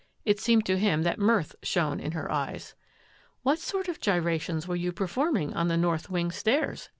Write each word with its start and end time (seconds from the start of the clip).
It 0.25 0.39
seemed 0.39 0.65
to 0.65 0.79
him 0.79 1.03
that 1.03 1.19
mirth 1.19 1.55
shone 1.61 1.99
in 1.99 2.13
her 2.13 2.31
eyes." 2.31 2.73
What 3.43 3.59
sort 3.59 3.87
of 3.87 3.99
gyrations 3.99 4.67
were 4.67 4.75
you 4.75 4.91
performing 4.91 5.53
on 5.53 5.67
the 5.67 5.77
north 5.77 6.09
wing 6.09 6.31
stairs? 6.31 6.89